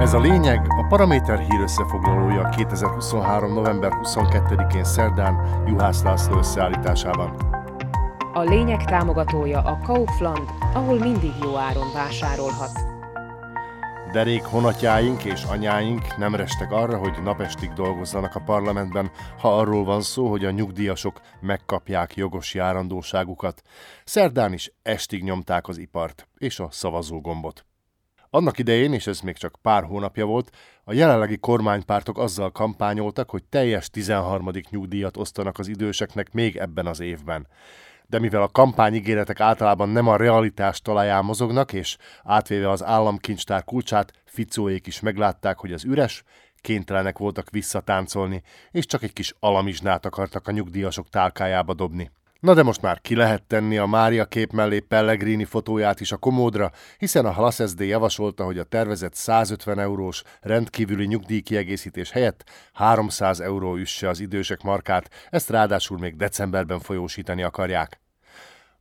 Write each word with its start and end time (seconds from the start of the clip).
Ez 0.00 0.12
a 0.12 0.20
lényeg, 0.20 0.66
a 0.68 0.86
Paraméter 0.88 1.38
hír 1.38 1.60
összefoglalója 1.60 2.48
2023. 2.48 3.52
november 3.52 3.92
22-én 4.02 4.84
szerdán 4.84 5.64
Juhász 5.66 6.02
László 6.02 6.38
összeállításában. 6.38 7.34
A 8.32 8.40
lényeg 8.40 8.84
támogatója 8.84 9.62
a 9.62 9.78
Kaufland, 9.78 10.48
ahol 10.74 10.98
mindig 10.98 11.30
jó 11.42 11.56
áron 11.56 11.92
vásárolhat. 11.94 12.70
Derék 14.12 14.42
honatjáink 14.42 15.24
és 15.24 15.44
anyáink 15.44 16.16
nem 16.16 16.34
restek 16.34 16.72
arra, 16.72 16.98
hogy 16.98 17.22
napestig 17.22 17.72
dolgozzanak 17.72 18.34
a 18.34 18.42
parlamentben, 18.44 19.10
ha 19.38 19.58
arról 19.58 19.84
van 19.84 20.00
szó, 20.00 20.30
hogy 20.30 20.44
a 20.44 20.50
nyugdíjasok 20.50 21.20
megkapják 21.40 22.16
jogos 22.16 22.54
járandóságukat. 22.54 23.62
Szerdán 24.04 24.52
is 24.52 24.72
estig 24.82 25.22
nyomták 25.22 25.68
az 25.68 25.78
ipart 25.78 26.28
és 26.38 26.58
a 26.58 26.68
szavazógombot. 26.70 27.64
Annak 28.32 28.58
idején, 28.58 28.92
és 28.92 29.06
ez 29.06 29.20
még 29.20 29.36
csak 29.36 29.58
pár 29.62 29.84
hónapja 29.84 30.26
volt, 30.26 30.56
a 30.84 30.92
jelenlegi 30.92 31.38
kormánypártok 31.38 32.18
azzal 32.18 32.50
kampányoltak, 32.50 33.30
hogy 33.30 33.44
teljes 33.44 33.90
13. 33.90 34.50
nyugdíjat 34.70 35.16
osztanak 35.16 35.58
az 35.58 35.68
időseknek 35.68 36.32
még 36.32 36.56
ebben 36.56 36.86
az 36.86 37.00
évben. 37.00 37.46
De 38.06 38.18
mivel 38.18 38.42
a 38.42 38.48
kampányigéretek 38.48 39.40
általában 39.40 39.88
nem 39.88 40.08
a 40.08 40.16
realitás 40.16 40.80
talaján 40.80 41.24
mozognak, 41.24 41.72
és 41.72 41.96
átvéve 42.24 42.70
az 42.70 42.84
államkincstár 42.84 43.64
kulcsát, 43.64 44.12
Ficóék 44.24 44.86
is 44.86 45.00
meglátták, 45.00 45.58
hogy 45.58 45.72
az 45.72 45.84
üres, 45.84 46.22
kénytelenek 46.60 47.18
voltak 47.18 47.50
visszatáncolni, 47.50 48.42
és 48.70 48.86
csak 48.86 49.02
egy 49.02 49.12
kis 49.12 49.34
alamizsnát 49.40 50.06
akartak 50.06 50.48
a 50.48 50.52
nyugdíjasok 50.52 51.08
tálkájába 51.08 51.74
dobni. 51.74 52.10
Na 52.40 52.54
de 52.54 52.62
most 52.62 52.82
már 52.82 53.00
ki 53.00 53.14
lehet 53.14 53.42
tenni 53.42 53.78
a 53.78 53.86
Mária 53.86 54.24
kép 54.24 54.52
mellé 54.52 54.78
Pellegrini 54.78 55.44
fotóját 55.44 56.00
is 56.00 56.12
a 56.12 56.16
komódra, 56.16 56.70
hiszen 56.98 57.26
a 57.26 57.30
Halas 57.30 57.54
SD 57.66 57.80
javasolta, 57.80 58.44
hogy 58.44 58.58
a 58.58 58.64
tervezett 58.64 59.14
150 59.14 59.78
eurós 59.78 60.22
rendkívüli 60.40 61.06
nyugdíjkiegészítés 61.06 62.10
helyett 62.10 62.50
300 62.72 63.40
euró 63.40 63.76
üsse 63.76 64.08
az 64.08 64.20
idősek 64.20 64.62
markát, 64.62 65.10
ezt 65.30 65.50
ráadásul 65.50 65.98
még 65.98 66.16
decemberben 66.16 66.80
folyósítani 66.80 67.42
akarják. 67.42 67.99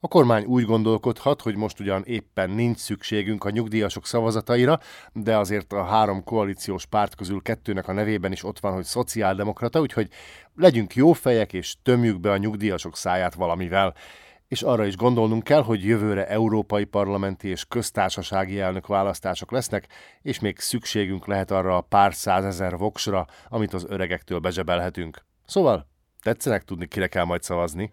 A 0.00 0.08
kormány 0.08 0.44
úgy 0.44 0.64
gondolkodhat, 0.64 1.42
hogy 1.42 1.56
most 1.56 1.80
ugyan 1.80 2.02
éppen 2.04 2.50
nincs 2.50 2.78
szükségünk 2.78 3.44
a 3.44 3.50
nyugdíjasok 3.50 4.06
szavazataira, 4.06 4.78
de 5.12 5.36
azért 5.36 5.72
a 5.72 5.84
három 5.84 6.24
koalíciós 6.24 6.86
párt 6.86 7.14
közül 7.14 7.42
kettőnek 7.42 7.88
a 7.88 7.92
nevében 7.92 8.32
is 8.32 8.44
ott 8.44 8.58
van, 8.58 8.72
hogy 8.72 8.84
szociáldemokrata, 8.84 9.80
úgyhogy 9.80 10.08
legyünk 10.54 10.94
jó 10.94 11.12
fejek 11.12 11.52
és 11.52 11.76
tömjük 11.82 12.20
be 12.20 12.30
a 12.30 12.36
nyugdíjasok 12.36 12.96
száját 12.96 13.34
valamivel. 13.34 13.94
És 14.48 14.62
arra 14.62 14.86
is 14.86 14.96
gondolnunk 14.96 15.42
kell, 15.42 15.62
hogy 15.62 15.84
jövőre 15.84 16.26
európai 16.26 16.84
parlamenti 16.84 17.48
és 17.48 17.64
köztársasági 17.64 18.60
elnök 18.60 18.86
választások 18.86 19.50
lesznek, 19.50 19.86
és 20.22 20.40
még 20.40 20.58
szükségünk 20.58 21.26
lehet 21.26 21.50
arra 21.50 21.76
a 21.76 21.80
pár 21.80 22.14
százezer 22.14 22.76
voksra, 22.76 23.26
amit 23.48 23.74
az 23.74 23.86
öregektől 23.88 24.38
bezsebelhetünk. 24.38 25.24
Szóval 25.46 25.88
tetszenek 26.22 26.64
tudni, 26.64 26.86
kire 26.86 27.06
kell 27.06 27.24
majd 27.24 27.42
szavazni. 27.42 27.92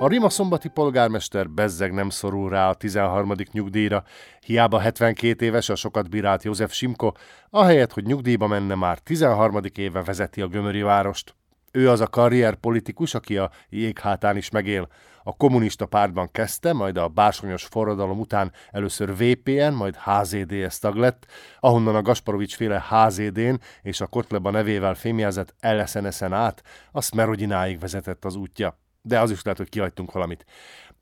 A 0.00 0.08
Rima 0.08 0.28
szombati 0.28 0.68
polgármester 0.68 1.50
bezzeg 1.50 1.92
nem 1.92 2.10
szorul 2.10 2.48
rá 2.48 2.68
a 2.68 2.74
13. 2.74 3.32
nyugdíjra, 3.52 4.04
hiába 4.40 4.78
72 4.80 5.44
éves 5.44 5.68
a 5.68 5.74
sokat 5.74 6.10
bírált 6.10 6.42
József 6.42 6.72
Simko, 6.72 7.12
ahelyett, 7.50 7.92
hogy 7.92 8.04
nyugdíjba 8.04 8.46
menne 8.46 8.74
már 8.74 8.98
13. 8.98 9.60
éve 9.74 10.02
vezeti 10.02 10.40
a 10.40 10.46
gömöri 10.46 10.82
várost. 10.82 11.37
Ő 11.72 11.90
az 11.90 12.00
a 12.00 12.06
karrierpolitikus, 12.06 13.14
aki 13.14 13.36
a 13.36 13.50
jéghátán 13.68 14.36
is 14.36 14.50
megél. 14.50 14.88
A 15.22 15.36
kommunista 15.36 15.86
pártban 15.86 16.30
kezdte, 16.30 16.72
majd 16.72 16.96
a 16.96 17.08
bársonyos 17.08 17.64
forradalom 17.64 18.18
után 18.18 18.52
először 18.70 19.16
VPN, 19.16 19.72
majd 19.72 19.96
HZDS 19.96 20.78
tag 20.78 20.96
lett, 20.96 21.26
ahonnan 21.60 21.94
a 21.94 22.02
Gasparovics 22.02 22.56
féle 22.56 22.84
HZD-n 22.88 23.60
és 23.82 24.00
a 24.00 24.06
Kotleba 24.06 24.50
nevével 24.50 24.94
fémjelzett 24.94 25.54
LSNS-en 25.60 26.32
át, 26.32 26.62
a 26.92 27.02
Smerodináig 27.02 27.78
vezetett 27.78 28.24
az 28.24 28.34
útja 28.34 28.78
de 29.02 29.20
az 29.20 29.30
is 29.30 29.42
lehet, 29.42 29.58
hogy 29.58 29.68
kihagytunk 29.68 30.12
valamit. 30.12 30.44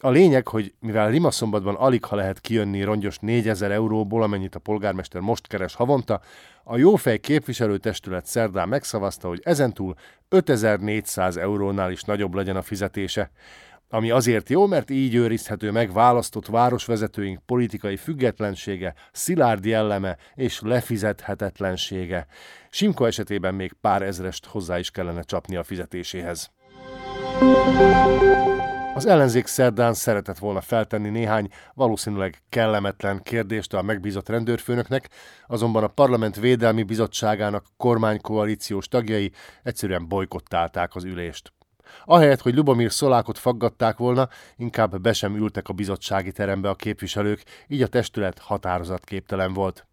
A 0.00 0.10
lényeg, 0.10 0.48
hogy 0.48 0.74
mivel 0.80 1.10
Rimaszombatban 1.10 1.74
alig 1.74 2.04
ha 2.04 2.16
lehet 2.16 2.40
kijönni 2.40 2.82
rongyos 2.82 3.18
4000 3.18 3.70
euróból, 3.70 4.22
amennyit 4.22 4.54
a 4.54 4.58
polgármester 4.58 5.20
most 5.20 5.46
keres 5.46 5.74
havonta, 5.74 6.20
a 6.64 6.76
Jófej 6.76 7.18
képviselőtestület 7.18 8.26
szerdán 8.26 8.68
megszavazta, 8.68 9.28
hogy 9.28 9.40
ezentúl 9.44 9.94
5400 10.28 11.36
eurónál 11.36 11.90
is 11.90 12.02
nagyobb 12.02 12.34
legyen 12.34 12.56
a 12.56 12.62
fizetése. 12.62 13.30
Ami 13.88 14.10
azért 14.10 14.48
jó, 14.48 14.66
mert 14.66 14.90
így 14.90 15.14
őrizhető 15.14 15.70
meg 15.70 15.92
választott 15.92 16.46
városvezetőink 16.46 17.40
politikai 17.46 17.96
függetlensége, 17.96 18.94
szilárd 19.12 19.64
jelleme 19.64 20.16
és 20.34 20.60
lefizethetetlensége. 20.60 22.26
Simko 22.70 23.04
esetében 23.04 23.54
még 23.54 23.72
pár 23.80 24.02
ezrest 24.02 24.46
hozzá 24.46 24.78
is 24.78 24.90
kellene 24.90 25.22
csapni 25.22 25.56
a 25.56 25.62
fizetéséhez. 25.62 26.50
Az 28.94 29.06
ellenzék 29.06 29.46
szerdán 29.46 29.94
szeretett 29.94 30.38
volna 30.38 30.60
feltenni 30.60 31.08
néhány 31.08 31.48
valószínűleg 31.74 32.42
kellemetlen 32.48 33.22
kérdést 33.22 33.74
a 33.74 33.82
megbízott 33.82 34.28
rendőrfőnöknek, 34.28 35.08
azonban 35.46 35.84
a 35.84 35.88
Parlament 35.88 36.36
Védelmi 36.36 36.82
Bizottságának 36.82 37.64
kormánykoalíciós 37.76 38.88
tagjai 38.88 39.32
egyszerűen 39.62 40.08
bolykottálták 40.08 40.94
az 40.94 41.04
ülést. 41.04 41.52
Ahelyett, 42.04 42.40
hogy 42.40 42.54
Lubomir 42.54 42.92
Szolákot 42.92 43.38
faggatták 43.38 43.96
volna, 43.96 44.28
inkább 44.56 45.00
be 45.00 45.12
sem 45.12 45.36
ültek 45.36 45.68
a 45.68 45.72
bizottsági 45.72 46.32
terembe 46.32 46.68
a 46.68 46.74
képviselők, 46.74 47.42
így 47.68 47.82
a 47.82 47.86
testület 47.86 48.38
határozatképtelen 48.38 49.52
volt 49.52 49.85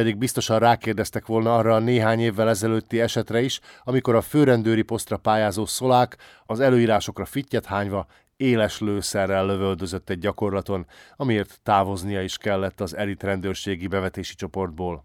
pedig 0.00 0.18
biztosan 0.18 0.58
rákérdeztek 0.58 1.26
volna 1.26 1.56
arra 1.56 1.74
a 1.74 1.78
néhány 1.78 2.20
évvel 2.20 2.48
ezelőtti 2.48 3.00
esetre 3.00 3.40
is, 3.40 3.60
amikor 3.84 4.14
a 4.14 4.20
főrendőri 4.20 4.82
posztra 4.82 5.16
pályázó 5.16 5.66
szolák 5.66 6.16
az 6.46 6.60
előírásokra 6.60 7.24
fittyet 7.24 7.66
hányva 7.66 8.06
éles 8.36 8.78
lőszerrel 8.78 9.46
lövöldözött 9.46 10.10
egy 10.10 10.18
gyakorlaton, 10.18 10.86
amiért 11.16 11.60
távoznia 11.62 12.22
is 12.22 12.36
kellett 12.36 12.80
az 12.80 12.96
elit 12.96 13.22
rendőrségi 13.22 13.86
bevetési 13.86 14.34
csoportból. 14.34 15.04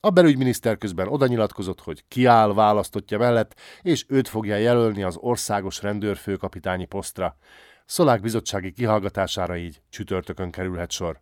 A 0.00 0.10
belügyminiszter 0.10 0.78
közben 0.78 1.08
oda 1.08 1.26
nyilatkozott, 1.26 1.80
hogy 1.80 2.04
kiáll 2.08 2.54
választottja 2.54 3.18
mellett, 3.18 3.54
és 3.82 4.04
őt 4.08 4.28
fogja 4.28 4.56
jelölni 4.56 5.02
az 5.02 5.16
országos 5.20 5.82
rendőrfőkapitányi 5.82 6.84
posztra. 6.84 7.36
Szolák 7.86 8.20
bizottsági 8.20 8.72
kihallgatására 8.72 9.56
így 9.56 9.80
csütörtökön 9.90 10.50
kerülhet 10.50 10.90
sor. 10.90 11.20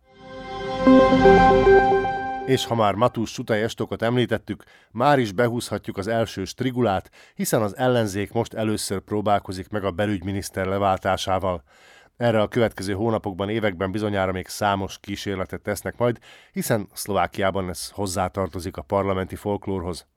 És 2.45 2.65
ha 2.65 2.75
már 2.75 2.93
Matús 2.93 3.31
Sutai 3.31 3.61
estokat 3.61 4.01
említettük, 4.01 4.63
már 4.91 5.19
is 5.19 5.31
behúzhatjuk 5.31 5.97
az 5.97 6.07
első 6.07 6.45
strigulát, 6.45 7.09
hiszen 7.35 7.61
az 7.61 7.77
ellenzék 7.77 8.31
most 8.31 8.53
először 8.53 8.99
próbálkozik 8.99 9.69
meg 9.69 9.83
a 9.83 9.91
belügyminiszter 9.91 10.65
leváltásával. 10.65 11.63
Erre 12.17 12.41
a 12.41 12.47
következő 12.47 12.93
hónapokban, 12.93 13.49
években 13.49 13.91
bizonyára 13.91 14.31
még 14.31 14.47
számos 14.47 14.99
kísérletet 14.99 15.61
tesznek 15.61 15.97
majd, 15.97 16.19
hiszen 16.51 16.87
Szlovákiában 16.93 17.69
ez 17.69 17.89
hozzátartozik 17.89 18.77
a 18.77 18.81
parlamenti 18.81 19.35
folklórhoz. 19.35 20.07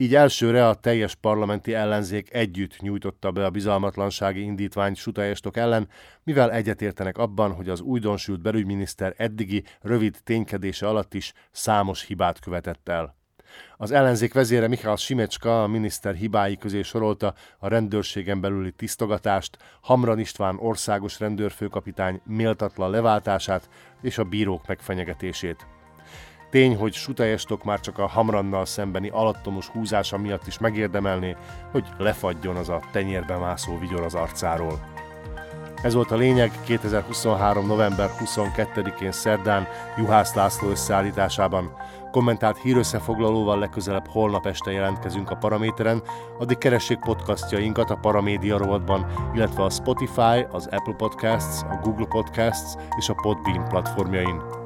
Így 0.00 0.14
elsőre 0.14 0.68
a 0.68 0.74
teljes 0.74 1.14
parlamenti 1.14 1.74
ellenzék 1.74 2.34
együtt 2.34 2.80
nyújtotta 2.80 3.30
be 3.30 3.44
a 3.44 3.50
bizalmatlansági 3.50 4.40
indítványt 4.40 4.96
Sutajestok 4.96 5.56
ellen, 5.56 5.88
mivel 6.24 6.52
egyetértenek 6.52 7.18
abban, 7.18 7.52
hogy 7.52 7.68
az 7.68 7.80
újdonsült 7.80 8.40
belügyminiszter 8.40 9.14
eddigi 9.16 9.64
rövid 9.80 10.16
ténykedése 10.24 10.88
alatt 10.88 11.14
is 11.14 11.32
számos 11.50 12.04
hibát 12.04 12.40
követett 12.40 12.88
el. 12.88 13.16
Az 13.76 13.90
ellenzék 13.90 14.34
vezére 14.34 14.68
Mikhail 14.68 14.96
Simecska 14.96 15.62
a 15.62 15.66
miniszter 15.66 16.14
hibái 16.14 16.56
közé 16.56 16.82
sorolta 16.82 17.34
a 17.58 17.68
rendőrségen 17.68 18.40
belüli 18.40 18.72
tisztogatást, 18.72 19.58
Hamran 19.80 20.18
István 20.18 20.58
országos 20.58 21.20
rendőrfőkapitány 21.20 22.20
méltatlan 22.24 22.90
leváltását 22.90 23.68
és 24.02 24.18
a 24.18 24.24
bírók 24.24 24.66
megfenyegetését. 24.66 25.66
Tény, 26.50 26.76
hogy 26.76 26.92
Sutajestok 26.92 27.64
már 27.64 27.80
csak 27.80 27.98
a 27.98 28.06
Hamrannal 28.06 28.64
szembeni 28.64 29.08
alattomos 29.08 29.66
húzása 29.66 30.18
miatt 30.18 30.46
is 30.46 30.58
megérdemelné, 30.58 31.36
hogy 31.70 31.84
lefagyjon 31.98 32.56
az 32.56 32.68
a 32.68 32.80
tenyérbe 32.92 33.36
mászó 33.36 33.78
vigyor 33.78 34.02
az 34.02 34.14
arcáról. 34.14 34.80
Ez 35.82 35.94
volt 35.94 36.10
a 36.10 36.16
lényeg 36.16 36.52
2023. 36.64 37.66
november 37.66 38.10
22-én 38.24 39.12
szerdán 39.12 39.66
Juhász 39.96 40.34
László 40.34 40.68
összeállításában. 40.68 41.72
Kommentált 42.10 42.58
hírösszefoglalóval 42.58 43.58
legközelebb 43.58 44.06
holnap 44.06 44.46
este 44.46 44.70
jelentkezünk 44.70 45.30
a 45.30 45.36
Paraméteren, 45.36 46.02
addig 46.38 46.58
keressék 46.58 46.98
podcastjainkat 46.98 47.90
a 47.90 47.98
Paramédia 48.00 48.58
rovatban, 48.58 49.06
illetve 49.34 49.62
a 49.62 49.70
Spotify, 49.70 50.46
az 50.50 50.68
Apple 50.70 50.94
Podcasts, 50.96 51.62
a 51.62 51.78
Google 51.82 52.06
Podcasts 52.06 52.74
és 52.98 53.08
a 53.08 53.14
Podbean 53.22 53.68
platformjain. 53.68 54.57